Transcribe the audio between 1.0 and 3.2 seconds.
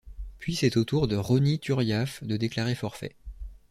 de Ronny Turiaf de déclarer forfait.